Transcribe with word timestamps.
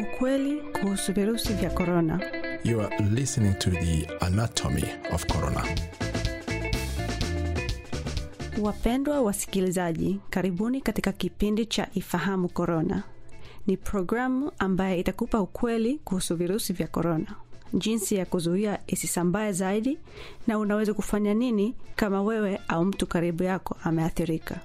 Ukweli 0.00 0.56
kuhusu 0.80 1.12
virusi 1.12 1.52
vya 1.52 1.70
korona. 1.70 2.20
You 2.64 2.80
are 2.80 2.96
listening 3.10 3.54
to 3.58 3.70
the 3.70 4.06
anatomy 4.20 4.84
of 5.12 5.26
corona. 5.26 5.64
Wapendwa 8.62 9.20
wasikilizaji, 9.22 10.20
karibuni 10.30 10.80
katika 10.80 11.12
kipindi 11.12 11.66
cha 11.66 11.88
Ifahamu 11.94 12.48
Korona. 12.48 13.02
Ni 13.66 13.76
programu 13.76 14.52
ambaye 14.58 15.00
itakupa 15.00 15.40
ukweli 15.40 15.98
kuhusu 16.04 16.36
virusi 16.36 16.72
vya 16.72 16.86
korona, 16.86 17.26
jinsi 17.74 18.14
ya 18.14 18.26
kuzuia 18.26 18.78
isisambae 18.86 19.52
zaidi, 19.52 19.98
na 20.46 20.58
unaweza 20.58 20.94
kufanya 20.94 21.34
nini 21.34 21.74
kama 21.96 22.22
wewe 22.22 22.60
au 22.68 22.84
mtu 22.84 23.06
karibu 23.06 23.42
yako 23.42 23.76
ameathirika. 23.84 24.60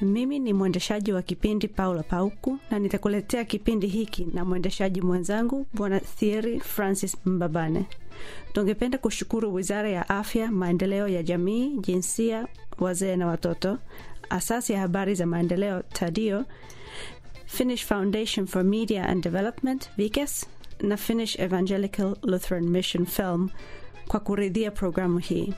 Mimi 0.00 0.38
ni 0.38 0.52
mwendeshaji 0.52 1.12
wa 1.12 1.22
kipindi 1.22 1.68
Paula 1.68 2.02
Pauku 2.02 2.58
na 2.70 2.78
nitakuletea 2.78 3.44
kipindi 3.44 3.86
hiki 3.86 4.24
na 4.34 4.44
mwendeshaji 4.44 5.00
mwenzangu 5.00 5.66
Bwana 5.74 6.00
Thierry 6.00 6.60
Francis 6.60 7.16
Mbabane. 7.24 7.84
Tungependa 8.52 8.98
kushukuru 8.98 9.54
Wizara 9.54 9.90
ya 9.90 10.08
Afya, 10.08 10.50
Maendeleo 10.52 11.08
ya 11.08 11.22
Jamii, 11.22 11.76
Jinsia, 11.80 12.46
Wazee 12.78 13.16
na 13.16 13.26
Watoto, 13.26 13.78
Asasi 14.30 14.72
ya 14.72 14.80
Habari 14.80 15.14
za 15.14 15.26
Maendeleo 15.26 15.82
TADIO, 15.82 16.44
Finnish 17.46 17.84
Foundation 17.86 18.46
for 18.46 18.64
Media 18.64 19.06
and 19.08 19.22
Development 19.24 19.90
VIKES 19.96 20.46
na 20.80 20.96
Finnish 20.96 21.38
Evangelical 21.38 22.16
Lutheran 22.22 22.68
Mission 22.68 23.06
Film 23.06 23.48
kwa 24.08 24.20
kuridhia 24.20 24.70
programu 24.70 25.18
hii. 25.18 25.54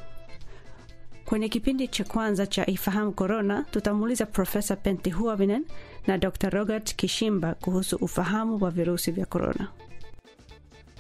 Kwenye 1.30 1.48
kipindi 1.48 1.89
cha 1.89 2.05
kwanza 2.05 2.47
cha 2.47 2.66
Ifahamu 2.66 3.12
Korona, 3.12 3.62
tutamuuliza 3.62 4.27
Profesa 4.27 4.77
Pentti 4.77 5.11
Huovinen 5.11 5.65
na 6.06 6.19
Dr. 6.19 6.51
Robert 6.51 6.95
Kishimba 6.97 7.55
kuhusu 7.55 7.97
ufahamu 7.97 8.65
wa 8.65 8.70
virusi 8.70 9.11
vya 9.11 9.27
korona. 9.27 9.69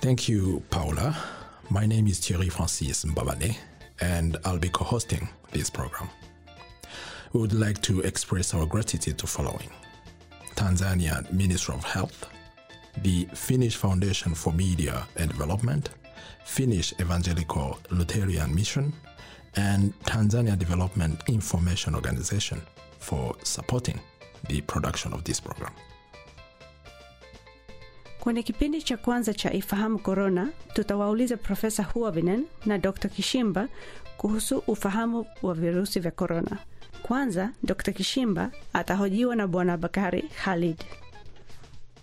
Thank 0.00 0.28
you, 0.28 0.62
Paula. 0.70 1.16
My 1.70 1.86
name 1.86 2.10
is 2.10 2.20
Thierry 2.20 2.50
Francis 2.50 3.04
Mbabane, 3.04 3.56
and 4.00 4.38
I'll 4.44 4.58
be 4.58 4.68
co 4.68 4.84
hosting 4.84 5.28
this 5.52 5.70
program. 5.70 6.08
We 7.32 7.40
would 7.40 7.52
like 7.66 7.80
to 7.82 8.00
express 8.00 8.54
our 8.54 8.66
gratitude 8.66 9.16
to 9.18 9.26
following 9.26 9.70
Tanzania 10.54 11.32
Ministry 11.32 11.74
of 11.74 11.84
Health, 11.84 12.28
the 13.02 13.26
Finnish 13.34 13.76
Foundation 13.76 14.34
for 14.34 14.52
Media 14.52 15.06
and 15.16 15.30
Development, 15.30 15.90
Finnish 16.44 16.94
Evangelical 17.00 17.78
Lutheran 17.90 18.54
Mission, 18.54 18.92
and 19.56 19.92
Tanzania 20.04 20.56
Development 20.58 21.28
Information 21.28 21.94
Organization 21.94 22.60
for 22.98 23.34
supporting 23.42 23.98
the 24.48 24.60
production 24.62 25.12
of 25.12 25.22
this 25.24 25.40
program. 25.40 25.72
Kwenye 28.20 28.42
kipindi 28.42 28.82
cha 28.82 28.96
kwanza 28.96 29.34
cha 29.34 29.52
Ifahamu 29.52 29.98
Korona, 29.98 30.48
tutawauliza 30.74 31.36
Profesa 31.36 31.82
Huovinen 31.82 32.44
na 32.66 32.78
Dr. 32.78 33.08
Kishimba 33.08 33.68
kuhusu 34.16 34.58
ufahamu 34.66 35.26
wa 35.42 35.54
virusi 35.54 36.00
vya 36.00 36.10
korona. 36.10 36.58
Kwanza, 37.02 37.50
Dr. 37.62 37.92
Kishimba 37.92 38.50
atahojiwa 38.72 39.36
na 39.36 39.46
Bwana 39.46 39.76
Bakari 39.76 40.22
Khalid. 40.22 40.84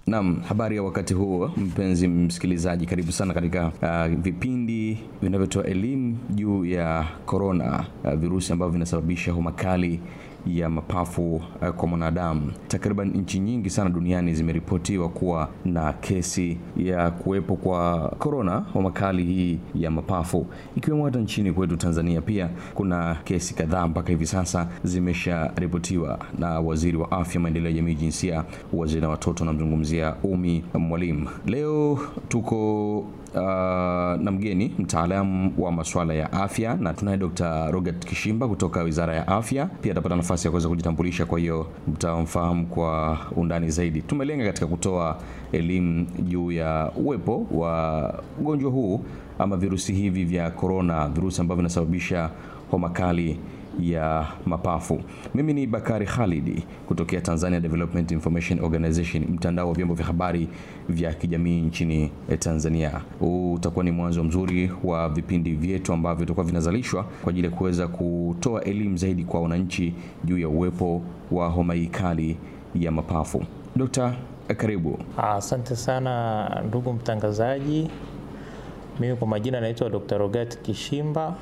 Naam, 0.08 0.42
habari 0.48 0.76
ya 0.76 0.84
wakati 0.84 1.14
huu 1.14 1.48
mpenzi 1.58 2.08
msikilizaji, 2.08 2.86
karibu 2.86 3.12
sana 3.12 3.34
katika 3.34 3.68
uh, 3.68 4.16
vipindi 4.22 4.98
vinavyotoa 5.22 5.64
elimu 5.64 6.18
juu 6.30 6.66
ya 6.66 7.06
korona, 7.26 7.86
uh, 8.04 8.14
virusi 8.14 8.54
ambavyo 8.54 8.74
vinasababisha 8.74 9.32
homa 9.32 9.52
kali 9.52 10.00
ya 10.46 10.70
mapafu 10.70 11.36
uh, 11.36 11.70
kwa 11.70 11.88
mwanadamu. 11.88 12.52
Takriban 12.68 13.08
nchi 13.10 13.40
nyingi 13.40 13.70
sana 13.70 13.90
duniani 13.90 14.34
zimeripotiwa 14.34 15.10
kuwa 15.10 15.50
na 15.66 15.94
kesi 15.94 16.58
ya 16.78 17.12
kuwepo 17.12 17.56
kwa 17.56 18.10
korona, 18.20 18.66
wa 18.76 18.82
makali 18.82 19.24
hii 19.24 19.60
ya 19.76 19.92
mapafu, 19.92 20.46
ikiwemo 20.76 21.06
hata 21.06 21.20
nchini 21.20 21.52
kwetu 21.54 21.78
Tanzania 21.78 22.22
pia 22.22 22.50
kuna 22.74 23.16
kesi 23.24 23.54
kadhaa 23.56 23.88
mpaka 23.88 24.10
hivi 24.10 24.26
sasa 24.26 24.68
zimesharipotiwa 24.84 26.20
na 26.40 26.60
waziri 26.60 26.98
wa 26.98 27.12
afya, 27.12 27.42
maendeleo 27.42 27.70
ya 27.70 27.76
jamii, 27.76 27.96
jinsia, 27.96 28.44
wazee 28.74 29.00
na 29.00 29.10
watoto, 29.10 29.46
namzungumzia 29.46 30.16
Umi 30.24 30.64
Mwalimu. 30.74 31.30
Leo 31.46 32.00
tuko 32.28 33.06
uh, 33.40 34.22
na 34.24 34.32
mgeni 34.32 34.74
mtaalamu 34.80 35.54
wa 35.58 35.72
masuala 35.72 36.14
ya 36.14 36.32
afya 36.34 36.76
na 36.76 36.94
tunaye 36.94 37.18
Dr. 37.18 37.72
Robert 37.72 38.06
Kishimba 38.06 38.48
kutoka 38.48 38.82
Wizara 38.84 39.16
ya 39.16 39.28
Afya. 39.28 39.66
Pia 39.66 39.92
atapata 39.92 40.16
nafasi 40.16 40.48
ya 40.48 40.52
kuweza 40.52 40.70
kujitambulisha, 40.70 41.26
kwa 41.26 41.40
hiyo 41.40 41.68
mtamfahamu 41.88 42.66
kwa 42.66 43.18
undani 43.36 43.70
zaidi. 43.70 44.02
Tumelenga 44.02 44.46
katika 44.46 44.68
kutoa 44.68 45.18
elimu 45.52 46.06
juu 46.20 46.52
ya 46.52 46.92
uwepo 46.96 47.48
wa 47.52 48.14
ugonjwa 48.40 48.72
huu 48.72 49.02
ama 49.40 49.58
virusi 49.58 49.94
hivi 49.94 50.24
vya 50.24 50.52
korona, 50.52 51.08
virusi 51.10 51.42
ambavyo 51.42 51.62
vinasababisha 51.62 52.30
homa 52.72 52.90
kali 52.90 53.40
ya 53.80 54.28
mapafu. 54.46 55.02
Mimi 55.36 55.54
ni 55.54 55.68
Bakari 55.68 56.06
Khalidi 56.06 56.64
kutokea 56.88 57.22
Tanzania 57.22 57.60
Development 57.60 58.12
Information 58.12 58.60
Organization, 58.60 59.24
mtandao 59.30 59.68
wa 59.68 59.74
vyombo 59.74 59.94
vya 59.94 60.06
habari 60.06 60.48
vya 60.90 61.14
kijamii 61.14 61.62
nchini 61.62 62.12
Tanzania. 62.40 62.92
Huu 63.20 63.54
utakuwa 63.54 63.86
ni 63.86 63.92
mwanzo 63.92 64.24
mzuri 64.24 64.72
wa 64.84 65.10
vipindi 65.10 65.52
vyetu 65.52 65.94
ambavyo 65.94 66.20
vitakuwa 66.20 66.46
vinazalishwa 66.46 67.04
kwa 67.04 67.30
ajili 67.30 67.48
ya 67.48 67.54
kuweza 67.54 67.88
kutoa 67.88 68.64
elimu 68.64 68.98
zaidi 68.98 69.24
kwa 69.24 69.42
wananchi 69.42 69.94
juu 70.26 70.38
ya 70.38 70.50
uwepo 70.50 71.02
wa 71.32 71.48
homa 71.50 71.74
hii 71.74 71.88
kali 71.88 72.38
ya 72.76 72.92
mapafu. 72.92 73.44
Dokta, 73.76 74.14
karibu. 74.58 75.00
Asante 75.18 75.76
sana 75.76 76.50
ndugu 76.68 76.94
mtangazaji. 76.94 77.90
Mimi 79.00 79.16
kwa 79.16 79.28
majina 79.28 79.62
naitwa 79.62 79.90
Dr. 79.90 80.18
Rogat 80.18 80.58
Kishimba, 80.62 81.36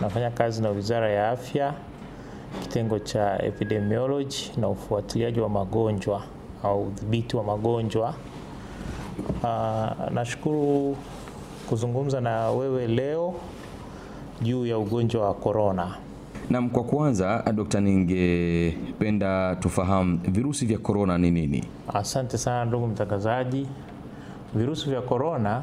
nafanya 0.00 0.30
kazi 0.30 0.62
na 0.62 0.68
Wizara 0.70 1.10
ya 1.10 1.30
Afya, 1.30 1.74
kitengo 2.62 2.98
cha 2.98 3.42
epidemiology 3.42 4.36
na 4.60 4.68
ufuatiliaji 4.68 5.40
wa 5.40 5.48
magonjwa 5.48 6.22
au 6.64 6.82
udhibiti 6.82 7.36
wa 7.36 7.44
magonjwa. 7.44 8.14
Uh, 9.42 10.10
nashukuru 10.12 10.96
kuzungumza 11.68 12.20
na 12.20 12.50
wewe 12.50 12.86
leo 12.86 13.34
juu 14.42 14.66
ya 14.66 14.78
ugonjwa 14.78 15.26
wa 15.26 15.34
korona. 15.34 15.94
Naam, 16.50 16.70
kwa 16.70 16.84
kwanza 16.84 17.42
Dokta, 17.54 17.80
ningependa 17.80 19.56
tufahamu 19.56 20.20
virusi 20.28 20.66
vya 20.66 20.78
korona 20.78 21.18
ni 21.18 21.30
nini? 21.30 21.64
Asante 21.94 22.38
sana 22.38 22.64
ndugu 22.64 22.86
mtangazaji. 22.86 23.66
Virusi 24.54 24.90
vya 24.90 25.00
korona 25.02 25.62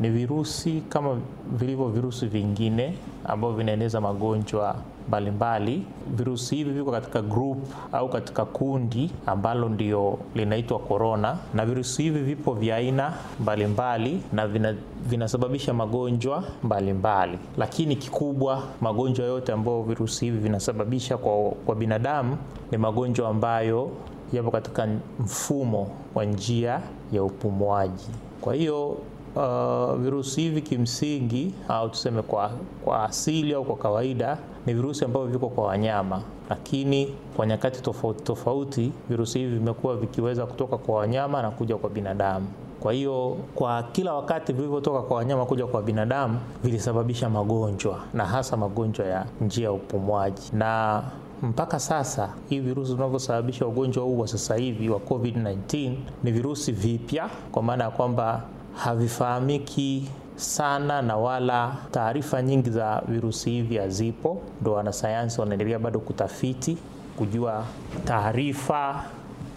ni 0.00 0.10
virusi 0.10 0.82
kama 0.88 1.18
vilivyo 1.52 1.88
virusi 1.88 2.26
vingine 2.26 2.94
ambavyo 3.24 3.56
vinaeneza 3.56 4.00
magonjwa 4.00 4.76
mbalimbali. 5.08 5.82
Virusi 6.16 6.56
hivi 6.56 6.70
viko 6.70 6.90
katika 6.90 7.22
group 7.22 7.58
au 7.92 8.08
katika 8.08 8.44
kundi 8.44 9.10
ambalo 9.26 9.68
ndio 9.68 10.18
linaitwa 10.34 10.78
korona, 10.78 11.38
na 11.54 11.66
virusi 11.66 12.02
hivi 12.02 12.20
vipo 12.20 12.54
vya 12.54 12.76
aina 12.76 13.12
mbalimbali 13.40 14.20
na 14.32 14.46
vina, 14.48 14.74
vinasababisha 15.08 15.74
magonjwa 15.74 16.44
mbalimbali, 16.62 17.38
lakini 17.58 17.96
kikubwa, 17.96 18.62
magonjwa 18.80 19.26
yote 19.26 19.52
ambayo 19.52 19.82
virusi 19.82 20.24
hivi 20.24 20.38
vinasababisha 20.38 21.16
kwa, 21.16 21.50
kwa 21.50 21.74
binadamu 21.74 22.36
ni 22.72 22.78
magonjwa 22.78 23.28
ambayo 23.28 23.90
yapo 24.32 24.50
katika 24.50 24.88
mfumo 25.20 25.88
wa 26.14 26.24
njia 26.24 26.80
ya 27.12 27.22
upumuaji. 27.24 28.08
Kwa 28.40 28.54
hiyo 28.54 28.96
Uh, 29.36 29.94
virusi 29.94 30.40
hivi 30.40 30.62
kimsingi 30.62 31.54
au 31.68 31.88
tuseme 31.88 32.22
kwa, 32.22 32.50
kwa 32.84 33.04
asili 33.04 33.54
au 33.54 33.64
kwa 33.64 33.76
kawaida 33.76 34.38
ni 34.66 34.74
virusi 34.74 35.04
ambavyo 35.04 35.28
viko 35.28 35.48
kwa 35.48 35.64
wanyama, 35.66 36.22
lakini 36.50 37.14
kwa 37.36 37.46
nyakati 37.46 37.82
tofauti 37.82 38.22
tofauti 38.24 38.92
virusi 39.08 39.38
hivi 39.38 39.58
vimekuwa 39.58 39.96
vikiweza 39.96 40.46
kutoka 40.46 40.76
kwa 40.78 40.94
wanyama 40.98 41.42
na 41.42 41.50
kuja 41.50 41.76
kwa 41.76 41.90
binadamu. 41.90 42.46
Kwa 42.80 42.92
hiyo 42.92 43.36
kwa 43.54 43.82
kila 43.82 44.14
wakati 44.14 44.52
vilivyotoka 44.52 45.02
kwa 45.02 45.16
wanyama 45.16 45.46
kuja 45.46 45.66
kwa 45.66 45.82
binadamu 45.82 46.38
vilisababisha 46.64 47.28
magonjwa 47.30 47.98
na 48.14 48.26
hasa 48.26 48.56
magonjwa 48.56 49.06
ya 49.06 49.26
njia 49.40 49.64
ya 49.64 49.72
upumuaji 49.72 50.42
na 50.52 51.02
mpaka 51.42 51.80
sasa 51.80 52.28
hivi 52.48 52.68
virusi 52.68 52.94
vinavyosababisha 52.94 53.66
ugonjwa 53.66 54.04
huu 54.04 54.18
wa 54.18 54.28
sasa 54.28 54.56
hivi 54.56 54.88
wa 54.88 54.98
COVID-19 54.98 55.92
ni 56.24 56.32
virusi 56.32 56.72
vipya, 56.72 57.28
kwa 57.52 57.62
maana 57.62 57.84
ya 57.84 57.90
kwamba 57.90 58.42
havifahamiki 58.76 60.10
sana 60.36 61.02
na 61.02 61.16
wala 61.16 61.76
taarifa 61.90 62.42
nyingi 62.42 62.70
za 62.70 63.02
virusi 63.08 63.50
hivi 63.50 63.76
hazipo. 63.76 64.40
Ndo 64.60 64.72
wanasayansi 64.72 65.40
wanaendelea 65.40 65.78
bado 65.78 66.00
kutafiti 66.00 66.76
kujua 67.16 67.64
taarifa, 68.04 69.04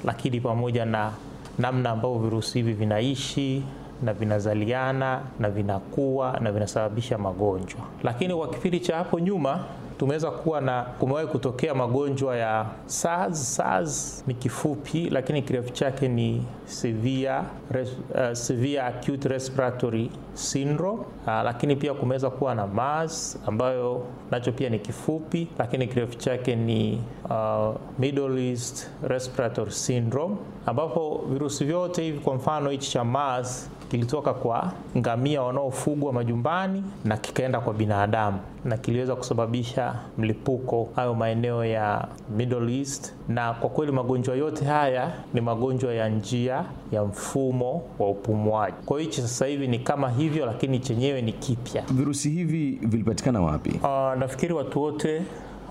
lakini 0.05 0.41
pamoja 0.41 0.85
na 0.85 1.11
namna 1.59 1.89
ambavyo 1.89 2.19
virusi 2.19 2.57
hivi 2.59 2.73
vinaishi 2.73 3.63
na 4.03 4.13
vinazaliana 4.13 5.21
na 5.39 5.49
vinakuwa 5.49 6.39
na 6.39 6.51
vinasababisha 6.51 7.17
magonjwa. 7.17 7.81
Lakini 8.03 8.35
kwa 8.35 8.47
kipindi 8.49 8.79
cha 8.79 8.97
hapo 8.97 9.19
nyuma 9.19 9.59
tumeweza 9.97 10.31
kuwa 10.31 10.61
na 10.61 10.81
kumewahi 10.83 11.27
kutokea 11.27 11.73
magonjwa 11.75 12.37
ya 12.37 12.65
SARS. 12.85 13.55
SARS 13.55 14.23
ni 14.27 14.33
kifupi, 14.33 15.09
lakini 15.09 15.41
kirefu 15.41 15.69
chake 15.69 16.07
ni 16.07 16.43
severe, 16.65 17.41
res, 17.71 17.89
uh, 18.15 18.33
severe 18.33 18.81
acute 18.81 19.29
respiratory 19.29 20.11
syndrome. 20.33 20.99
Uh, 20.99 21.27
lakini 21.27 21.75
pia 21.75 21.93
kumeweza 21.93 22.29
kuwa 22.29 22.55
na 22.55 22.67
MERS 22.67 23.39
ambayo 23.47 24.03
nacho 24.31 24.51
pia 24.51 24.69
ni 24.69 24.79
kifupi, 24.79 25.47
lakini 25.59 25.87
kirefu 25.87 26.15
chake 26.15 26.55
ni 26.55 27.01
uh, 27.29 27.75
Middle 27.99 28.49
East 28.49 28.89
respiratory 29.07 29.71
syndrome, 29.71 30.35
ambapo 30.65 31.23
virusi 31.31 31.65
vyote 31.65 32.03
hivi, 32.03 32.19
kwa 32.19 32.35
mfano 32.35 32.69
hichi 32.69 32.91
cha 32.91 33.03
MERS 33.03 33.69
kilitoka 33.91 34.33
kwa 34.33 34.71
ngamia 34.97 35.41
wanaofugwa 35.41 36.13
majumbani 36.13 36.83
na 37.05 37.17
kikaenda 37.17 37.59
kwa 37.59 37.73
binadamu 37.73 38.39
na 38.67 38.77
kiliweza 38.77 39.15
kusababisha 39.15 39.95
mlipuko 40.17 40.89
hayo 40.95 41.13
maeneo 41.15 41.65
ya 41.65 42.07
Middle 42.37 42.77
East. 42.79 43.13
Na 43.27 43.53
kwa 43.53 43.69
kweli 43.69 43.91
magonjwa 43.91 44.35
yote 44.35 44.65
haya 44.65 45.11
ni 45.33 45.41
magonjwa 45.41 45.93
ya 45.93 46.09
njia 46.09 46.65
ya 46.91 47.03
mfumo 47.03 47.81
wa 47.99 48.09
upumuaji. 48.09 48.77
Kwa 48.85 48.99
hiyo 48.99 49.09
hichi 49.09 49.21
sasa 49.21 49.45
hivi 49.45 49.67
ni 49.67 49.79
kama 49.79 50.09
hivyo, 50.09 50.45
lakini 50.45 50.79
chenyewe 50.79 51.21
ni 51.21 51.33
kipya. 51.33 51.83
Virusi 51.91 52.29
hivi 52.29 52.79
vilipatikana 52.81 53.41
wapi? 53.41 53.69
Uh, 53.69 54.13
nafikiri 54.19 54.53
watu 54.53 54.81
wote 54.81 55.21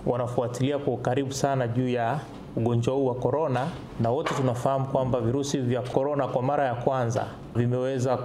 wanafuatilia 0.07 0.79
kwa 0.79 0.93
ukaribu 0.95 1.33
sana 1.33 1.69
juu 1.69 1.89
ya 1.89 2.21
ugonjwa 2.57 2.95
huu 2.95 3.07
wa 3.07 3.15
korona, 3.15 3.67
na 4.01 4.11
wote 4.11 4.35
tunafahamu 4.35 4.87
kwamba 4.87 5.21
virusi 5.21 5.59
vya 5.59 5.83
korona 5.83 6.29
kwa 6.29 6.43
mara 6.43 6.65
ya 6.65 6.75
kwanza 6.75 7.27
vimeweza 7.57 8.17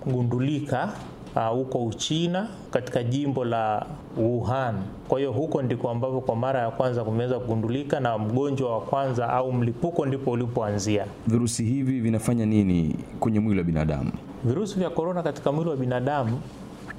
kugundulika 0.00 0.92
huko 1.34 1.78
uh, 1.78 1.86
Uchina 1.86 2.48
katika 2.70 3.02
jimbo 3.02 3.44
la 3.44 3.86
Wuhan. 4.16 4.74
Kwa 5.08 5.18
hiyo 5.18 5.32
huko 5.32 5.62
ndiko 5.62 5.90
ambapo 5.90 6.20
kwa 6.20 6.36
mara 6.36 6.60
ya 6.60 6.70
kwanza 6.70 7.04
kumeweza 7.04 7.38
kugundulika 7.38 8.00
na 8.00 8.18
mgonjwa 8.18 8.72
wa 8.72 8.80
kwanza 8.80 9.28
au 9.28 9.52
mlipuko 9.52 10.06
ndipo 10.06 10.30
ulipoanzia. 10.30 11.06
Virusi 11.26 11.64
hivi 11.64 12.00
vinafanya 12.00 12.46
nini 12.46 12.96
kwenye 13.20 13.40
mwili 13.40 13.58
wa 13.60 13.64
binadamu? 13.64 14.12
Virusi 14.44 14.78
vya 14.78 14.90
korona 14.90 15.22
katika 15.22 15.52
mwili 15.52 15.70
wa 15.70 15.76
binadamu, 15.76 16.40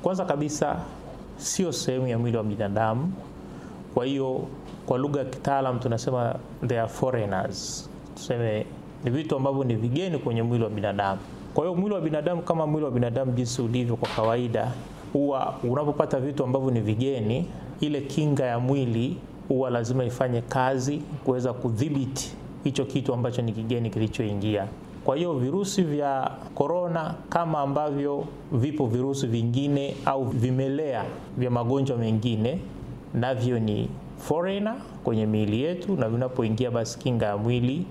kwanza 0.04 0.26
kabisa, 0.26 0.76
sio 1.38 1.72
sehemu 1.72 2.08
ya 2.08 2.20
mwili 2.20 2.38
wa 2.38 2.44
binadamu. 2.44 3.14
Kwa 3.94 4.06
hiyo 4.06 4.48
kwa 4.86 4.98
lugha 4.98 5.20
ya 5.20 5.26
kitaalam 5.26 5.80
tunasema 5.80 6.36
they 6.68 6.80
are 6.80 6.88
foreigners, 6.90 7.90
tuseme 8.16 8.66
ni 9.04 9.12
vitu 9.12 9.36
ambavyo 9.36 9.64
ni 9.64 9.76
vigeni 9.76 10.18
kwenye 10.18 10.44
mwili 10.44 10.64
wa 10.64 10.70
binadamu. 10.70 11.20
Kwa 11.54 11.64
hiyo 11.66 11.76
mwili 11.76 11.96
wa 11.96 12.02
binadamu 12.02 12.42
kama 12.42 12.68
mwili 12.68 12.86
wa 12.86 12.92
binadamu 12.92 13.32
jinsi 13.32 13.62
ulivyo 13.62 13.96
kwa 13.96 14.10
kawaida, 14.10 14.72
huwa 15.14 15.54
unapopata 15.64 16.20
vitu 16.20 16.44
ambavyo 16.44 16.72
ni 16.72 16.80
vigeni, 16.82 17.46
ile 17.80 18.02
kinga 18.02 18.46
ya 18.46 18.60
mwili 18.60 19.18
huwa 19.48 19.70
lazima 19.70 20.04
ifanye 20.06 20.42
kazi 20.42 20.98
kuweza 21.26 21.54
kudhibiti 21.54 22.32
hicho 22.64 22.86
kitu 22.86 23.14
ambacho 23.14 23.42
ni 23.42 23.52
kigeni 23.54 23.90
kilichoingia. 23.90 24.68
Kwa 25.06 25.16
hiyo 25.16 25.34
virusi 25.34 25.82
vya 25.84 26.32
korona 26.56 27.16
kama 27.30 27.60
ambavyo 27.60 28.26
vipo 28.52 28.86
virusi 28.88 29.28
vingine 29.28 29.96
au 30.06 30.24
vimelea 30.26 31.04
vya 31.38 31.50
magonjwa 31.50 31.98
mengine, 31.98 32.60
navyo 33.14 33.60
ni 33.60 33.90
foreigner 34.18 34.76
kwenye 35.04 35.26
miili 35.26 35.62
yetu, 35.62 35.96
na 35.96 36.10
vinapoingia 36.10 36.72
basi 36.72 37.00
kinga 37.00 37.26
ya 37.26 37.38
mwili 37.38 37.86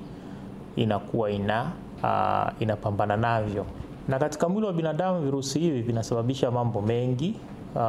inakuwa 0.76 1.30
ina 1.30 1.70
uh, 2.02 2.62
inapambana 2.62 3.16
navyo. 3.16 3.66
Na 4.08 4.18
katika 4.18 4.48
mwili 4.48 4.66
wa 4.66 4.72
binadamu 4.72 5.20
virusi 5.20 5.58
hivi 5.58 5.82
vinasababisha 5.82 6.50
mambo 6.50 6.80
mengi 6.82 7.34
uh, 7.74 7.80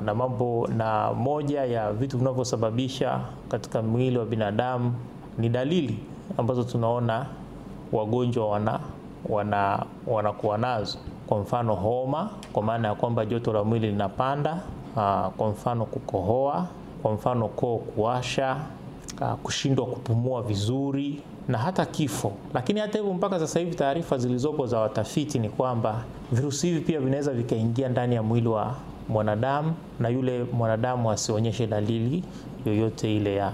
na 0.00 0.14
mambo 0.14 0.68
na 0.76 1.12
moja 1.12 1.64
ya 1.64 1.92
vitu 1.92 2.18
vinavyosababisha 2.18 3.20
katika 3.48 3.82
mwili 3.82 4.18
wa 4.18 4.24
binadamu 4.26 4.94
ni 5.38 5.48
dalili 5.48 5.98
ambazo 6.38 6.62
tunaona 6.64 7.26
wagonjwa 7.92 8.48
wana 8.48 8.80
wana 9.28 9.84
wanakuwa 10.06 10.58
nazo, 10.58 10.98
kwa 11.26 11.38
mfano 11.38 11.74
homa, 11.74 12.30
kwa 12.52 12.62
maana 12.62 12.88
ya 12.88 12.94
kwamba 12.94 13.26
joto 13.26 13.52
la 13.52 13.64
mwili 13.64 13.86
linapanda, 13.86 14.52
uh, 14.96 15.26
kwa 15.36 15.48
mfano 15.50 15.84
kukohoa 15.86 16.66
kwa 17.02 17.12
mfano 17.12 17.48
koo 17.48 17.76
kuwasha, 17.78 18.56
kushindwa 19.42 19.86
kupumua 19.86 20.42
vizuri 20.42 21.22
na 21.50 21.58
hata 21.58 21.86
kifo. 21.86 22.32
Lakini 22.54 22.80
hata 22.80 22.98
hivyo, 22.98 23.14
mpaka 23.14 23.38
sasa 23.38 23.60
hivi 23.60 23.74
taarifa 23.74 24.18
zilizopo 24.18 24.66
za 24.66 24.78
watafiti 24.78 25.38
ni 25.38 25.48
kwamba 25.48 26.04
virusi 26.32 26.66
hivi 26.66 26.80
pia 26.80 27.00
vinaweza 27.00 27.32
vikaingia 27.32 27.88
ndani 27.88 28.14
ya 28.14 28.22
mwili 28.22 28.48
wa 28.48 28.74
mwanadamu 29.08 29.72
na 30.00 30.08
yule 30.08 30.44
mwanadamu 30.52 31.10
asionyeshe 31.10 31.66
dalili 31.66 32.24
yoyote 32.66 33.16
ile 33.16 33.34
ya 33.34 33.52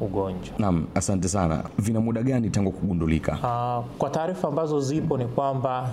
ugonjwa. 0.00 0.54
Naam, 0.58 0.86
asante 0.94 1.28
sana. 1.28 1.64
Vina 1.78 2.00
muda 2.00 2.22
gani 2.22 2.50
tangu 2.50 2.70
kugundulika? 2.72 3.32
Uh, 3.32 3.84
kwa 3.98 4.10
taarifa 4.10 4.48
ambazo 4.48 4.80
zipo 4.80 5.18
ni 5.18 5.24
kwamba 5.26 5.88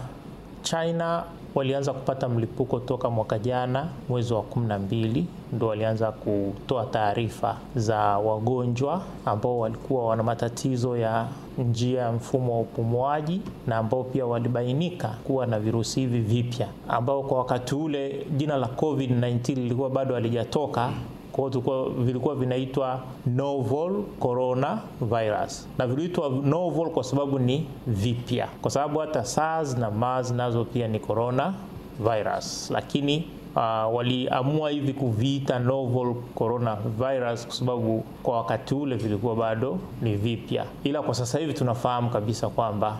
China 0.61 1.23
walianza 1.55 1.93
kupata 1.93 2.29
mlipuko 2.29 2.79
toka 2.79 3.09
mwaka 3.09 3.39
jana 3.39 3.87
mwezi 4.09 4.33
wa 4.33 4.41
kumi 4.41 4.67
na 4.67 4.79
mbili 4.79 5.25
ndo 5.53 5.67
walianza 5.67 6.11
kutoa 6.11 6.85
taarifa 6.85 7.57
za 7.75 7.97
wagonjwa 7.99 9.01
ambao 9.25 9.59
walikuwa 9.59 10.05
wana 10.05 10.23
matatizo 10.23 10.97
ya 10.97 11.27
njia 11.57 12.01
ya 12.01 12.11
mfumo 12.11 12.53
wa 12.53 12.59
upumuaji 12.61 13.41
na 13.67 13.77
ambao 13.77 14.03
pia 14.03 14.25
walibainika 14.25 15.07
kuwa 15.07 15.45
na 15.45 15.59
virusi 15.59 15.99
hivi 15.99 16.19
vipya 16.19 16.67
ambao 16.89 17.23
kwa 17.23 17.37
wakati 17.37 17.75
ule 17.75 18.25
jina 18.37 18.57
la 18.57 18.67
COVID-19 18.67 19.55
lilikuwa 19.55 19.89
bado 19.89 20.13
halijatoka 20.13 20.89
kwa 21.39 21.49
hiyo 21.75 21.89
vilikuwa 21.89 22.35
vinaitwa 22.35 22.99
novel 23.25 24.03
corona 24.19 24.79
virus, 25.01 25.67
na 25.77 25.87
viliitwa 25.87 26.29
novel 26.29 26.89
kwa 26.89 27.03
sababu 27.03 27.39
ni 27.39 27.65
vipya, 27.87 28.47
kwa 28.61 28.71
sababu 28.71 28.99
hata 28.99 29.25
SARS 29.25 29.77
na 29.77 29.91
MERS 29.91 30.31
nazo 30.31 30.65
pia 30.65 30.87
ni 30.87 30.99
corona 30.99 31.53
virus, 31.99 32.69
lakini 32.71 33.27
uh, 33.55 33.95
waliamua 33.95 34.69
hivi 34.69 34.93
kuviita 34.93 35.59
novel 35.59 36.15
corona 36.35 36.75
virus 36.75 37.45
kwa 37.45 37.55
sababu 37.55 38.03
kwa 38.23 38.37
wakati 38.37 38.75
ule 38.75 38.95
vilikuwa 38.95 39.35
bado 39.35 39.77
ni 40.01 40.15
vipya, 40.15 40.65
ila 40.83 41.01
kwa 41.01 41.13
sasa 41.15 41.39
hivi 41.39 41.53
tunafahamu 41.53 42.09
kabisa 42.09 42.49
kwamba 42.49 42.97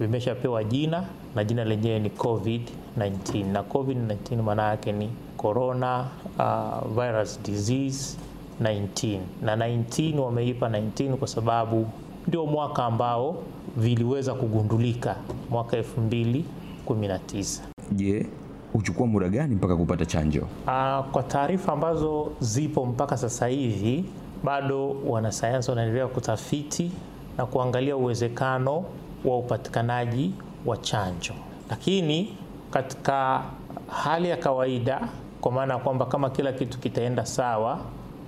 vimeshapewa 0.00 0.64
jina 0.64 1.04
na 1.34 1.44
jina 1.44 1.64
lenyewe 1.64 1.98
ni 1.98 2.08
COVID-19 2.08 3.52
na 3.52 3.62
COVID-19 3.62 4.42
maana 4.42 4.62
yake 4.68 4.92
ni 4.92 5.10
corona 5.42 6.06
uh, 6.38 6.88
virus 7.02 7.40
disease 7.42 8.16
19 8.62 9.18
na 9.42 9.56
19 9.56 10.18
wameipa 10.18 10.68
19 10.68 11.14
kwa 11.14 11.28
sababu 11.28 11.86
ndio 12.28 12.46
mwaka 12.46 12.84
ambao 12.84 13.36
viliweza 13.76 14.34
kugundulika 14.34 15.16
mwaka 15.50 15.76
2019. 15.76 17.60
Je, 17.92 18.26
huchukua 18.72 19.06
muda 19.06 19.28
gani 19.28 19.54
mpaka 19.54 19.76
kupata 19.76 20.06
chanjo? 20.06 20.40
Uh, 20.40 21.04
kwa 21.10 21.22
taarifa 21.28 21.72
ambazo 21.72 22.32
zipo 22.40 22.86
mpaka 22.86 23.16
sasa 23.16 23.46
hivi 23.46 24.04
bado 24.44 24.96
wanasayansi 25.06 25.70
wanaendelea 25.70 26.06
kutafiti 26.06 26.90
na 27.38 27.46
kuangalia 27.46 27.96
uwezekano 27.96 28.84
wa 29.24 29.38
upatikanaji 29.38 30.32
wa 30.66 30.76
chanjo, 30.76 31.32
lakini 31.70 32.36
katika 32.70 33.42
hali 33.88 34.28
ya 34.28 34.36
kawaida, 34.36 35.08
kwa 35.42 35.52
maana 35.52 35.74
ya 35.74 35.80
kwamba 35.80 36.06
kama 36.06 36.30
kila 36.30 36.52
kitu 36.52 36.78
kitaenda 36.78 37.26
sawa, 37.26 37.78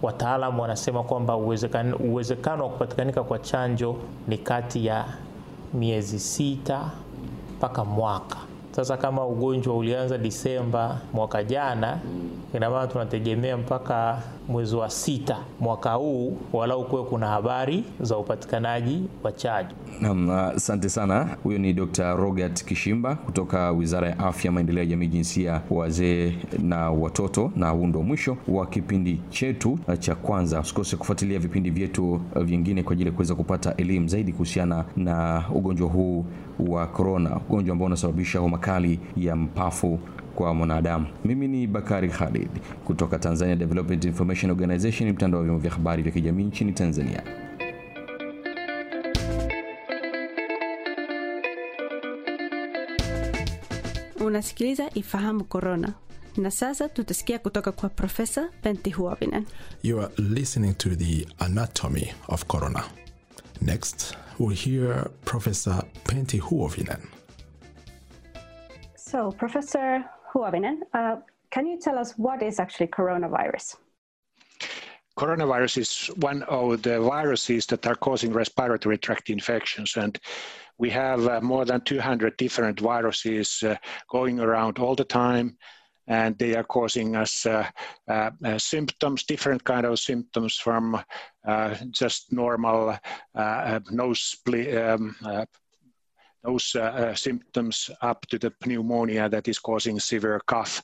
wataalamu 0.02 0.62
wanasema 0.62 1.02
kwamba 1.02 1.37
uwezekano, 1.37 1.97
wa 2.64 2.68
kupatikanika 2.68 3.23
kwa 3.25 3.38
chanjo 3.38 3.97
ni 4.28 4.38
kati 4.38 4.87
ya 4.87 5.04
miezi 5.75 6.18
sita 6.21 6.90
mpaka 7.56 7.85
mwaka. 7.85 8.37
Sasa 8.71 8.97
kama 8.97 9.26
ugonjwa 9.26 9.76
ulianza 9.76 10.18
Disemba 10.18 10.99
mwaka 11.12 11.44
jana, 11.44 11.99
ina 12.54 12.71
maana 12.71 12.87
tunategemea 12.87 13.56
mpaka 13.56 14.23
mwezi 14.49 14.77
wa 14.77 14.91
sita 14.91 15.37
mwaka 15.61 15.93
huu 15.93 16.37
walau 16.53 16.85
kuwe 16.89 17.03
kuna 17.05 17.27
habari 17.29 17.85
za 18.01 18.19
upatikanaji 18.19 19.03
wa 19.23 19.33
chanjo. 19.33 19.75
Naam, 20.01 20.31
asante 20.31 20.89
sana. 20.89 21.37
Huyo 21.43 21.59
ni 21.59 21.73
Dr. 21.73 22.17
Rogat 22.17 22.65
Kishimba 22.65 23.15
kutoka 23.15 23.71
Wizara 23.71 24.09
ya 24.09 24.19
Afya, 24.19 24.53
Maendeleo 24.53 24.83
ya 24.85 24.91
Jamii, 24.91 25.07
Jinsia, 25.07 25.61
Wazee 25.71 26.33
na 26.63 26.91
Watoto, 26.91 27.53
na 27.57 27.71
huu 27.71 27.87
ndo 27.87 28.03
mwisho 28.03 28.37
wa 28.49 28.67
kipindi 28.67 29.21
chetu 29.31 29.79
cha 29.99 30.15
kwanza. 30.15 30.61
Usikose 30.61 30.97
kufuatilia 30.97 31.39
vipindi 31.39 31.71
vyetu 31.71 32.21
vingine 32.37 32.83
kwa 32.83 32.93
ajili 32.93 33.09
ya 33.09 33.15
kuweza 33.15 33.35
kupata 33.35 33.77
elimu 33.77 34.09
zaidi 34.09 34.33
kuhusiana 34.33 34.85
na 34.97 35.45
ugonjwa 35.55 35.89
huu 35.89 36.25
wa 36.69 36.87
korona, 36.87 37.37
ugonjwa 37.49 37.73
ambao 37.73 37.87
unasababisha 37.87 38.39
homa 38.39 38.59
kali 38.59 39.01
ya 39.17 39.37
mpafu 39.37 39.99
kwa 40.35 40.55
mwanadamu. 40.55 41.07
Mimi 41.25 41.49
ni 41.49 41.67
Bakari 41.67 42.09
Khalid 42.09 42.50
kutoka 42.85 43.19
Tanzania 43.19 43.57
Development 43.57 44.05
Information 44.05 44.50
Organization, 44.50 45.11
mtandao 45.11 45.38
wa 45.41 45.45
vyombo 45.45 45.62
vya 45.62 45.71
habari 45.71 46.03
vya 46.03 46.12
kijamii 46.12 46.45
nchini 46.45 46.73
Tanzania. 46.73 47.23
Unasikiliza 54.21 54.91
Ifahamu 54.95 55.45
Korona. 55.45 55.93
Na 56.37 56.50
sasa 56.50 56.88
tutasikia 56.88 57.38
kutoka 57.38 57.73
kwa 57.73 57.88
Profesa 57.88 58.49
Pentti 58.62 58.91
Huovinen. 58.91 59.45
You 59.83 60.00
are 60.00 60.12
listening 60.19 60.75
to 60.75 60.88
the 60.91 61.26
anatomy 61.38 62.12
of 62.29 62.45
corona. 62.47 62.85
Next, 63.61 64.17
we'll 64.38 64.57
hear 64.57 65.11
Professor 65.25 65.83
Pentti 66.05 66.38
Huovinen. 66.38 66.99
So, 68.97 69.33
Professor 69.33 70.05
Huovinen, 70.35 70.81
uh, 70.93 71.17
can 71.50 71.67
you 71.67 71.79
tell 71.79 71.99
us 71.99 72.12
what 72.17 72.43
is 72.43 72.59
actually 72.59 72.88
coronavirus? 72.88 73.76
Coronavirus 75.17 75.79
is 75.79 76.07
one 76.17 76.43
of 76.45 76.83
the 76.83 77.00
viruses 77.00 77.67
that 77.67 77.87
are 77.87 77.95
causing 77.95 78.33
respiratory 78.33 78.99
tract 78.99 79.31
infections, 79.31 79.97
and 79.97 80.19
we 80.76 80.91
have 80.91 81.29
uh, 81.29 81.41
more 81.41 81.64
than 81.64 81.81
200 81.83 82.37
different 82.37 82.81
viruses 82.81 83.62
uh, 83.62 83.76
going 84.11 84.41
around 84.41 84.79
all 84.79 84.97
the 84.97 85.05
time 85.05 85.57
and 86.07 86.38
they 86.38 86.55
are 86.55 86.64
causing 86.64 87.17
us 87.17 87.47
uh, 87.47 87.67
uh, 88.09 88.31
uh, 88.45 88.59
symptoms, 88.59 89.25
different 89.25 89.64
kind 89.64 89.87
of 89.87 89.99
symptoms 89.99 90.57
from 90.57 91.03
uh, 91.47 91.75
just 91.91 92.33
normal 92.33 92.97
nose, 93.91 94.37
um, 94.47 95.17
nose 96.45 96.75
uh, 96.77 96.81
uh, 96.81 97.15
symptoms 97.15 97.91
up 98.03 98.27
to 98.27 98.39
the 98.39 98.53
pneumonia 98.67 99.29
that 99.29 99.49
is 99.49 99.59
causing 99.59 99.99
severe 100.01 100.41
cough. 100.47 100.83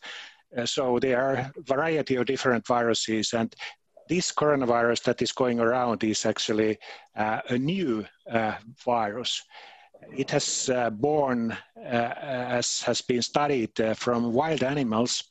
Uh, 0.57 0.67
so 0.67 0.99
there 0.99 1.21
are 1.21 1.35
a 1.35 1.52
variety 1.59 2.17
of 2.17 2.26
different 2.26 2.67
viruses 2.67 3.33
and 3.33 3.55
this 4.09 4.33
coronavirus 4.33 5.05
that 5.05 5.23
is 5.23 5.31
going 5.31 5.61
around 5.61 6.02
is 6.02 6.26
actually 6.26 6.76
a 7.14 7.57
new 7.57 8.05
virus 8.85 9.40
it 10.17 10.31
has 10.31 10.69
uh, 10.69 10.90
born, 10.90 11.57
uh, 11.76 11.81
as 11.81 12.83
has 12.83 13.00
been 13.00 13.23
studied, 13.23 13.79
uh, 13.81 13.95
from 13.95 14.33
wild 14.33 14.62
animals, 14.62 15.25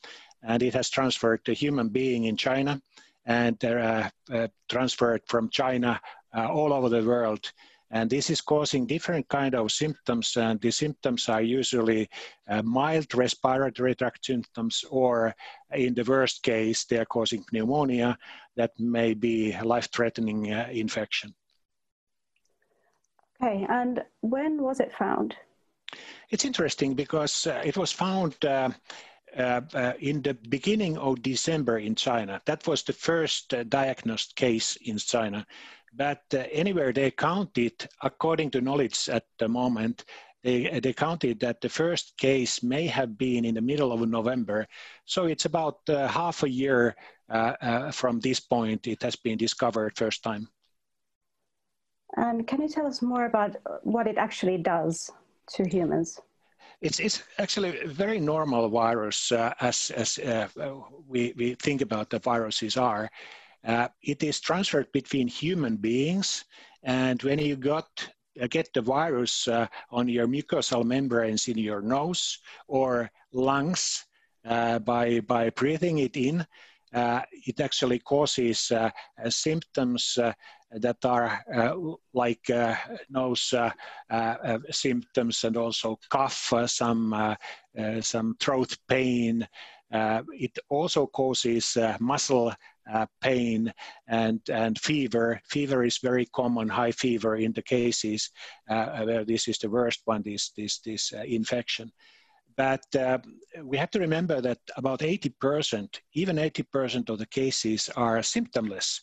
and 0.43 0.61
it 0.63 0.73
has 0.73 0.89
transferred 0.89 1.43
to 1.45 1.53
human 1.53 1.89
being 1.89 2.25
in 2.25 2.37
China, 2.37 2.81
and 3.25 3.59
transferred 4.69 5.21
from 5.27 5.49
China 5.49 5.99
all 6.33 6.73
over 6.73 6.89
the 6.89 7.03
world. 7.03 7.51
And 7.91 8.09
this 8.09 8.29
is 8.29 8.41
causing 8.41 8.85
different 8.85 9.27
kind 9.29 9.55
of 9.55 9.71
symptoms, 9.71 10.37
and 10.37 10.61
the 10.61 10.71
symptoms 10.71 11.27
are 11.27 11.41
usually 11.41 12.07
uh, 12.47 12.61
mild 12.61 13.13
respiratory 13.15 13.95
tract 13.95 14.25
symptoms, 14.25 14.85
or 14.91 15.35
in 15.73 15.95
the 15.95 16.03
worst 16.03 16.43
case, 16.43 16.85
they 16.85 16.97
are 16.97 17.05
causing 17.05 17.43
pneumonia 17.51 18.17
that 18.55 18.71
may 18.77 19.13
be 19.13 19.57
life-threatening 19.63 20.53
uh, 20.53 20.67
infection. 20.71 21.33
Okay, 23.41 23.65
and 23.69 24.03
when 24.21 24.61
was 24.61 24.79
it 24.79 24.91
found? 24.93 25.35
It's 26.29 26.45
interesting 26.45 26.93
because 26.93 27.47
uh, 27.47 27.61
it 27.65 27.77
was 27.77 27.91
found 27.91 28.35
uh, 28.45 28.69
uh, 29.37 29.61
uh 29.73 29.93
in 29.99 30.21
the 30.21 30.33
beginning 30.49 30.97
of 30.97 31.21
December 31.21 31.77
in 31.79 31.95
China. 31.95 32.41
That 32.45 32.67
was 32.67 32.83
the 32.83 32.93
first 32.93 33.53
uh, 33.53 33.63
diagnosed 33.63 34.35
case 34.35 34.75
in 34.85 34.97
China. 34.97 35.45
But 35.93 36.23
uh, 36.33 36.43
anywhere 36.51 36.93
they 36.93 37.11
counted, 37.11 37.87
according 38.01 38.51
to 38.51 38.61
knowledge 38.61 39.09
at 39.09 39.25
the 39.37 39.47
moment, 39.47 40.05
they, 40.43 40.79
they 40.79 40.93
counted 40.93 41.39
that 41.41 41.61
the 41.61 41.69
first 41.69 42.17
case 42.17 42.63
may 42.63 42.87
have 42.87 43.17
been 43.17 43.43
in 43.43 43.55
the 43.55 43.61
middle 43.61 43.91
of 43.91 44.07
November. 44.07 44.67
So 45.05 45.25
it's 45.25 45.45
about 45.45 45.79
half 45.87 46.43
a 46.43 46.49
year 46.49 46.95
from 47.91 48.19
this 48.21 48.39
point 48.39 48.87
it 48.87 49.03
has 49.03 49.15
been 49.17 49.37
discovered 49.37 49.97
first 49.97 50.23
time. 50.23 50.47
And 52.15 52.47
can 52.47 52.61
you 52.61 52.67
tell 52.67 52.87
us 52.87 53.01
more 53.01 53.25
about 53.25 53.55
what 53.83 54.07
it 54.07 54.17
actually 54.17 54.57
does 54.57 55.11
to 55.53 55.63
humans? 55.67 56.19
It's, 56.81 56.99
it's 56.99 57.23
actually 57.37 57.79
a 57.81 57.87
very 57.87 58.19
normal 58.19 58.69
virus 58.69 59.31
uh, 59.31 59.53
as, 59.59 59.91
as 59.91 60.17
uh, 60.19 60.47
we, 61.07 61.33
we 61.35 61.55
think 61.55 61.81
about 61.81 62.09
the 62.09 62.19
viruses 62.19 62.77
are. 62.77 63.09
Uh, 63.65 63.87
it 64.01 64.23
is 64.23 64.39
transferred 64.39 64.91
between 64.91 65.27
human 65.27 65.75
beings, 65.75 66.45
and 66.83 67.21
when 67.23 67.39
you 67.39 67.55
got 67.55 67.87
uh, 68.41 68.47
get 68.47 68.69
the 68.73 68.81
virus 68.81 69.47
uh, 69.47 69.67
on 69.91 70.07
your 70.07 70.27
mucosal 70.27 70.85
membranes 70.85 71.47
in 71.47 71.57
your 71.57 71.81
nose 71.81 72.39
or 72.67 73.11
lungs 73.33 74.05
uh, 74.45 74.79
by, 74.79 75.19
by 75.21 75.49
breathing 75.49 75.99
it 75.99 76.15
in, 76.15 76.45
it 76.93 77.59
actually 77.59 77.99
causes 77.99 78.71
symptoms 79.29 80.17
that 80.71 80.97
are 81.03 81.43
uh, 81.53 81.75
like 82.13 82.49
uh, 82.49 82.75
nose 83.09 83.53
uh, 83.53 84.57
symptoms 84.69 85.43
and 85.43 85.57
also 85.57 85.99
cough, 86.09 86.53
some 86.67 87.35
some 88.01 88.35
throat 88.39 88.77
pain. 88.87 89.47
It 89.91 90.57
also 90.69 91.07
causes 91.07 91.77
muscle 91.99 92.53
uh, 92.91 93.05
pain 93.21 93.71
and, 94.07 94.41
and 94.49 94.79
fever. 94.79 95.39
Fever 95.45 95.83
is 95.83 95.99
very 95.99 96.25
common, 96.33 96.67
high 96.67 96.91
fever 96.91 97.35
in 97.35 97.53
the 97.53 97.61
cases 97.61 98.31
uh, 98.69 99.03
where 99.03 99.25
this 99.25 99.47
is 99.47 99.57
the 99.59 99.69
worst 99.69 100.01
one, 100.05 100.23
this, 100.23 100.51
this, 100.57 100.79
this 100.79 101.13
uh, 101.13 101.23
infection. 101.23 101.91
But 102.57 102.83
we 103.63 103.77
have 103.77 103.91
to 103.91 103.99
remember 103.99 104.41
that 104.41 104.59
about 104.75 104.99
80%, 104.99 105.87
even 106.13 106.35
80% 106.35 107.09
of 107.09 107.17
the 107.17 107.25
cases 107.27 107.89
are 107.95 108.17
symptomless 108.17 108.99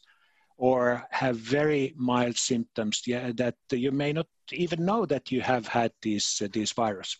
or 0.58 1.06
have 1.10 1.36
very 1.36 1.94
mild 1.96 2.36
symptoms 2.36 3.02
yeah, 3.06 3.30
that 3.36 3.54
you 3.70 3.92
may 3.92 4.12
not 4.12 4.26
even 4.52 4.84
know 4.84 5.06
that 5.06 5.30
you 5.30 5.40
have 5.40 5.66
had 5.66 5.92
this, 6.02 6.42
uh, 6.42 6.48
this 6.52 6.72
virus. 6.72 7.16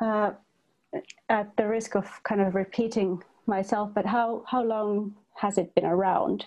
Uh, 0.00 0.32
at 1.28 1.56
the 1.56 1.66
risk 1.66 1.94
of 1.94 2.08
kind 2.24 2.40
of 2.40 2.54
repeating 2.54 3.22
myself, 3.46 3.90
but 3.94 4.06
how, 4.06 4.42
how 4.46 4.62
long 4.62 5.14
has 5.34 5.58
it 5.58 5.74
been 5.74 5.86
around? 5.86 6.44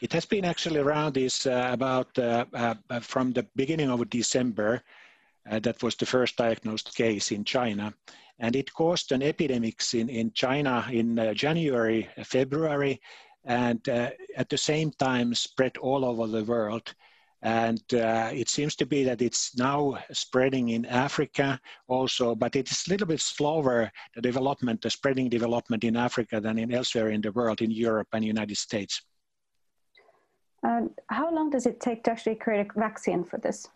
It 0.00 0.12
has 0.12 0.24
been 0.24 0.44
actually 0.44 0.80
around 0.80 1.14
this 1.14 1.46
uh, 1.46 1.68
about 1.72 2.18
uh, 2.18 2.46
uh, 2.54 3.00
from 3.00 3.32
the 3.32 3.46
beginning 3.54 3.90
of 3.90 4.08
December. 4.08 4.82
Uh, 5.50 5.58
that 5.60 5.82
was 5.82 5.96
the 5.96 6.06
first 6.06 6.36
diagnosed 6.36 6.94
case 6.94 7.32
in 7.32 7.44
China. 7.44 7.92
And 8.38 8.56
it 8.56 8.72
caused 8.72 9.12
an 9.12 9.22
epidemic 9.22 9.82
in, 9.92 10.08
in 10.08 10.32
China 10.32 10.86
in 10.90 11.34
January, 11.34 12.08
February, 12.24 13.00
and 13.44 13.86
uh, 13.88 14.10
at 14.36 14.48
the 14.48 14.58
same 14.58 14.90
time 14.92 15.34
spread 15.34 15.76
all 15.78 16.04
over 16.04 16.26
the 16.26 16.44
world. 16.44 16.94
And 17.42 17.82
uh, 17.94 18.30
it 18.32 18.48
seems 18.48 18.76
to 18.76 18.86
be 18.86 19.02
that 19.04 19.22
it's 19.22 19.56
now 19.56 19.98
spreading 20.12 20.70
in 20.70 20.84
Africa 20.84 21.58
also, 21.88 22.34
but 22.34 22.54
it 22.54 22.70
is 22.70 22.84
a 22.86 22.90
little 22.90 23.06
bit 23.06 23.20
slower, 23.20 23.90
the 24.14 24.20
development, 24.20 24.82
the 24.82 24.90
spreading 24.90 25.28
development 25.28 25.84
in 25.84 25.96
Africa 25.96 26.40
than 26.40 26.58
in 26.58 26.72
elsewhere 26.72 27.08
in 27.08 27.22
the 27.22 27.32
world, 27.32 27.62
in 27.62 27.70
Europe 27.70 28.08
and 28.12 28.24
United 28.24 28.56
States. 28.56 29.00
How 30.62 31.34
long 31.34 31.50
does 31.50 31.66
it 31.66 31.80
take 31.80 32.04
to 32.04 32.10
actually 32.10 32.36
create 32.36 32.66
a 32.76 32.78
vaccine 32.78 33.24
for 33.24 33.38
this? 33.38 33.66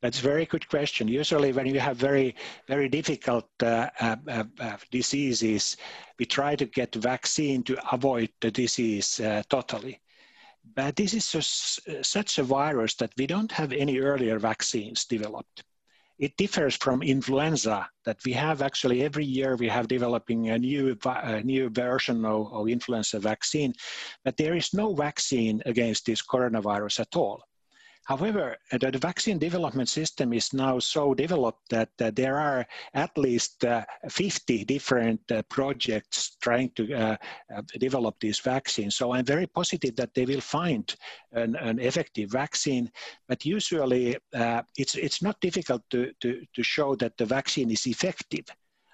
That's 0.00 0.20
a 0.20 0.22
very 0.22 0.46
good 0.46 0.68
question. 0.68 1.08
Usually, 1.08 1.52
when 1.52 1.66
you 1.66 1.80
have 1.80 1.96
very, 1.96 2.34
very 2.68 2.88
difficult 2.88 3.48
uh, 3.62 3.88
uh, 4.00 4.16
uh, 4.28 4.44
uh 4.60 4.76
diseases, 4.90 5.76
we 6.18 6.26
try 6.26 6.54
to 6.56 6.66
get 6.66 6.94
vaccine 6.94 7.62
to 7.64 7.76
avoid 7.92 8.30
the 8.40 8.50
disease 8.50 9.20
uh, 9.20 9.42
totally. 9.48 10.00
But 10.74 10.96
this 10.96 11.14
is 11.14 11.34
a, 11.34 11.98
uh, 11.98 12.02
such 12.02 12.38
a 12.38 12.42
virus 12.42 12.94
that 12.96 13.12
we 13.16 13.26
don't 13.26 13.52
have 13.52 13.72
any 13.72 13.98
earlier 13.98 14.38
vaccines 14.38 15.04
developed. 15.04 15.64
It 16.18 16.36
differs 16.36 16.76
from 16.76 17.02
influenza 17.02 17.88
that 18.06 18.24
we 18.24 18.32
have 18.32 18.62
actually 18.62 19.02
every 19.02 19.24
year 19.24 19.56
we 19.56 19.68
have 19.68 19.86
developing 19.86 20.48
a 20.48 20.58
new, 20.58 20.96
a 21.04 21.42
new 21.42 21.68
version 21.68 22.24
of, 22.24 22.52
of 22.52 22.68
influenza 22.68 23.20
vaccine, 23.20 23.74
but 24.24 24.36
there 24.36 24.56
is 24.56 24.72
no 24.72 24.94
vaccine 24.94 25.62
against 25.66 26.06
this 26.06 26.22
coronavirus 26.22 27.00
at 27.00 27.16
all. 27.16 27.42
However, 28.06 28.56
the 28.70 28.98
vaccine 28.98 29.36
development 29.36 29.88
system 29.88 30.32
is 30.32 30.52
now 30.52 30.78
so 30.78 31.12
developed 31.12 31.68
that 31.70 31.90
uh, 32.00 32.12
there 32.14 32.38
are 32.38 32.64
at 32.94 33.18
least 33.18 33.64
uh, 33.64 33.84
50 34.08 34.64
different 34.64 35.20
uh, 35.32 35.42
projects 35.50 36.36
trying 36.40 36.70
to 36.76 36.94
uh, 36.94 37.16
uh, 37.52 37.62
develop 37.80 38.14
these 38.20 38.38
vaccines. 38.38 38.94
So 38.94 39.12
I'm 39.12 39.24
very 39.24 39.48
positive 39.48 39.96
that 39.96 40.14
they 40.14 40.24
will 40.24 40.40
find 40.40 40.94
an, 41.32 41.56
an 41.56 41.80
effective 41.80 42.30
vaccine, 42.30 42.92
but 43.26 43.44
usually 43.44 44.16
uh, 44.32 44.62
it's, 44.76 44.94
it's 44.94 45.20
not 45.20 45.40
difficult 45.40 45.82
to, 45.90 46.12
to, 46.20 46.44
to 46.54 46.62
show 46.62 46.94
that 46.96 47.16
the 47.16 47.26
vaccine 47.26 47.72
is 47.72 47.88
effective. 47.88 48.46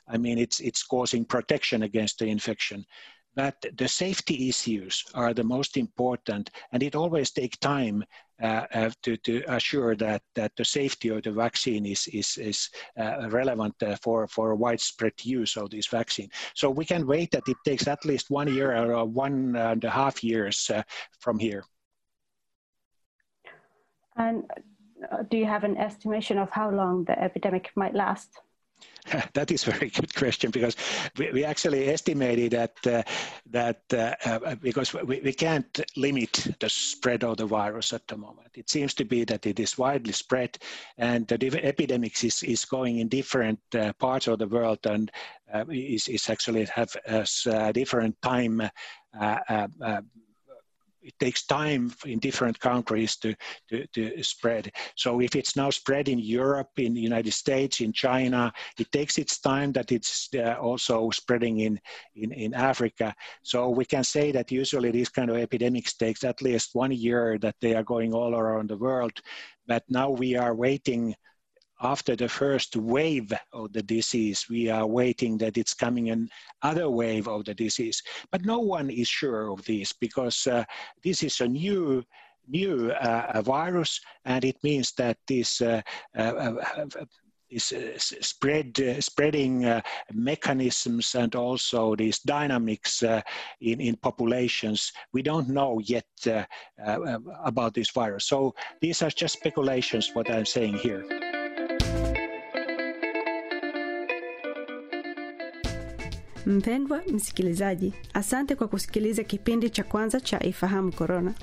I 0.08 0.16
mean, 0.16 0.38
it's, 0.38 0.58
it's 0.60 0.82
causing 0.84 1.26
protection 1.26 1.82
against 1.82 2.18
the 2.18 2.28
infection 2.28 2.86
but 3.34 3.64
the 3.78 3.88
safety 3.88 4.48
issues 4.48 5.04
are 5.14 5.32
the 5.32 5.44
most 5.44 5.76
important 5.76 6.50
and 6.72 6.82
it 6.82 6.94
always 6.94 7.30
takes 7.30 7.56
time 7.58 8.04
uh, 8.42 8.66
uh, 8.74 8.90
to, 9.02 9.16
to 9.18 9.42
assure 9.46 9.94
that, 9.94 10.20
that 10.34 10.50
the 10.56 10.64
safety 10.64 11.08
of 11.08 11.22
the 11.22 11.30
vaccine 11.30 11.86
is, 11.86 12.08
is, 12.08 12.36
is 12.38 12.70
uh, 12.98 13.28
relevant 13.30 13.74
uh, 13.82 13.94
for, 14.02 14.26
for 14.26 14.54
widespread 14.56 15.12
use 15.22 15.56
of 15.56 15.70
this 15.70 15.86
vaccine. 15.86 16.28
So 16.54 16.68
we 16.68 16.84
can 16.84 17.06
wait 17.06 17.30
that 17.30 17.44
it 17.46 17.56
takes 17.64 17.86
at 17.86 18.04
least 18.04 18.30
one 18.30 18.52
year 18.52 18.74
or 18.76 19.04
one 19.04 19.54
and 19.54 19.84
a 19.84 19.90
half 19.90 20.24
years 20.24 20.70
from 21.20 21.38
here. 21.38 21.64
And 24.16 24.44
do 25.30 25.36
you 25.36 25.46
have 25.46 25.64
an 25.64 25.76
estimation 25.76 26.38
of 26.38 26.50
how 26.50 26.70
long 26.70 27.04
the 27.04 27.18
epidemic 27.18 27.70
might 27.76 27.94
last? 27.94 28.40
that 29.34 29.50
is 29.50 29.66
a 29.66 29.72
very 29.72 29.90
good 29.90 30.14
question 30.14 30.50
because 30.50 30.76
we, 31.18 31.30
we 31.32 31.44
actually 31.44 31.88
estimated 31.88 32.52
that 32.52 32.86
uh, 32.86 33.02
that 33.50 33.80
uh, 33.92 34.14
uh, 34.24 34.54
because 34.56 34.94
we, 34.94 35.20
we 35.20 35.32
can't 35.32 35.80
limit 35.96 36.46
the 36.60 36.68
spread 36.68 37.24
of 37.24 37.36
the 37.36 37.46
virus 37.46 37.92
at 37.92 38.06
the 38.06 38.16
moment. 38.16 38.48
It 38.54 38.70
seems 38.70 38.94
to 38.94 39.04
be 39.04 39.24
that 39.24 39.46
it 39.46 39.58
is 39.58 39.76
widely 39.76 40.12
spread, 40.12 40.56
and 40.98 41.26
the 41.26 41.60
epidemics 41.64 42.22
is, 42.22 42.42
is 42.42 42.64
going 42.64 42.98
in 42.98 43.08
different 43.08 43.58
uh, 43.74 43.92
parts 43.94 44.28
of 44.28 44.38
the 44.38 44.46
world 44.46 44.78
and 44.84 45.10
uh, 45.52 45.64
is, 45.68 46.06
is 46.08 46.30
actually 46.30 46.64
have 46.66 46.94
a 47.06 47.72
different 47.72 48.20
time 48.22 48.62
it 51.02 51.18
takes 51.18 51.44
time 51.44 51.92
in 52.06 52.18
different 52.18 52.58
countries 52.60 53.16
to, 53.16 53.34
to, 53.68 53.86
to, 53.88 54.22
spread. 54.22 54.70
So 54.96 55.20
if 55.20 55.34
it's 55.34 55.56
now 55.56 55.70
spread 55.70 56.08
in 56.08 56.18
Europe, 56.18 56.70
in 56.76 56.94
the 56.94 57.00
United 57.00 57.32
States, 57.32 57.80
in 57.80 57.92
China, 57.92 58.52
it 58.78 58.90
takes 58.92 59.18
its 59.18 59.40
time 59.40 59.72
that 59.72 59.90
it's 59.90 60.28
uh, 60.34 60.56
also 60.60 61.10
spreading 61.10 61.60
in, 61.60 61.80
in, 62.14 62.32
in 62.32 62.54
Africa. 62.54 63.14
So 63.42 63.68
we 63.68 63.84
can 63.84 64.04
say 64.04 64.32
that 64.32 64.52
usually 64.52 64.90
these 64.90 65.08
kind 65.08 65.30
of 65.30 65.36
epidemics 65.36 65.94
takes 65.94 66.24
at 66.24 66.40
least 66.42 66.70
one 66.74 66.92
year 66.92 67.38
that 67.38 67.56
they 67.60 67.74
are 67.74 67.84
going 67.84 68.14
all 68.14 68.34
around 68.34 68.70
the 68.70 68.76
world. 68.76 69.12
But 69.66 69.84
now 69.88 70.10
we 70.10 70.36
are 70.36 70.54
waiting 70.54 71.14
after 71.82 72.14
the 72.14 72.28
first 72.28 72.76
wave 72.76 73.32
of 73.52 73.72
the 73.72 73.82
disease, 73.82 74.46
we 74.48 74.70
are 74.70 74.86
waiting 74.86 75.36
that 75.38 75.58
it's 75.58 75.74
coming 75.74 76.28
another 76.62 76.88
wave 76.88 77.28
of 77.28 77.44
the 77.44 77.54
disease. 77.54 78.02
But 78.30 78.44
no 78.44 78.60
one 78.60 78.88
is 78.88 79.08
sure 79.08 79.50
of 79.50 79.64
this 79.64 79.92
because 79.92 80.46
uh, 80.46 80.64
this 81.02 81.22
is 81.22 81.40
a 81.40 81.48
new 81.48 82.04
new 82.48 82.90
uh, 82.90 83.40
virus, 83.42 84.00
and 84.24 84.44
it 84.44 84.56
means 84.64 84.92
that 84.92 85.16
this 85.28 85.60
uh, 85.60 85.80
uh, 86.16 86.20
uh 86.20 86.86
is 87.50 87.74
spread 88.22 88.96
spreading 89.00 89.82
mechanisms 90.10 91.14
and 91.14 91.34
also 91.34 91.94
these 91.94 92.18
dynamics 92.20 93.02
in 93.02 93.80
in 93.80 93.94
populations. 93.96 94.90
We 95.12 95.20
don't 95.20 95.50
know 95.50 95.78
yet 95.84 96.08
about 97.44 97.74
this 97.74 97.90
virus. 97.90 98.24
So 98.24 98.54
these 98.80 99.02
are 99.02 99.10
just 99.10 99.34
speculations. 99.34 100.10
What 100.14 100.30
I'm 100.30 100.46
saying 100.46 100.78
here. 100.78 101.41
Mpendwa 106.46 107.02
msikilizaji, 107.12 107.92
asante 108.14 108.54
kwa 108.56 108.68
kusikiliza 108.68 109.24
kipindi 109.24 109.70
cha 109.70 109.84
kwanza 109.84 110.20
cha 110.20 110.42
Ifahamu 110.42 110.92
Korona. 110.92 111.34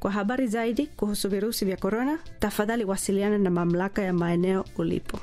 Kwa 0.00 0.10
habari 0.10 0.46
zaidi 0.46 0.86
kuhusu 0.86 1.28
virusi 1.28 1.64
vya 1.64 1.76
korona, 1.76 2.18
tafadhali 2.38 2.84
wasiliana 2.84 3.38
na 3.38 3.50
mamlaka 3.50 4.02
ya 4.02 4.12
maeneo 4.12 4.64
ulipo. 4.78 5.20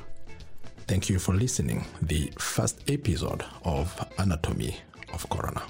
Thank 0.86 1.10
you 1.10 1.18
for 1.20 1.34
listening 1.36 1.80
the 2.06 2.30
first 2.38 2.90
episode 2.90 3.44
of 3.64 4.00
Anatomy 4.16 4.74
of 5.14 5.26
Corona. 5.26 5.60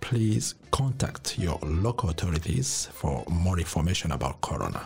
Please 0.00 0.54
contact 0.70 1.38
your 1.38 1.58
local 1.82 2.10
authorities 2.10 2.88
for 2.94 3.24
more 3.28 3.60
information 3.60 4.12
about 4.12 4.40
corona. 4.40 4.80